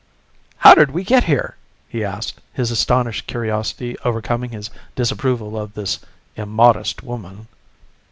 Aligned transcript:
"How 0.57 0.73
did 0.73 0.89
we 0.89 1.03
get 1.03 1.25
here?" 1.25 1.57
he 1.87 2.03
asked, 2.03 2.41
his 2.53 2.71
astonished 2.71 3.27
curiosity 3.27 3.95
overcoming 4.03 4.49
his 4.49 4.71
disapproval 4.95 5.55
of 5.59 5.75
this 5.75 5.99
immodest 6.35 7.03
woman. 7.03 7.47